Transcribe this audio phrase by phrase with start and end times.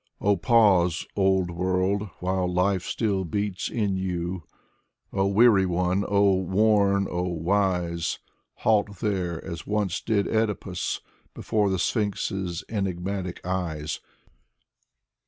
[0.19, 4.45] Oh pause, old world, while life still beats in you.
[5.13, 8.17] Oh weary one, oh worn, oh wise!
[8.65, 11.01] Halt here, as once did CEdipus
[11.35, 13.99] Before the Sphinx's enigmatic eyes.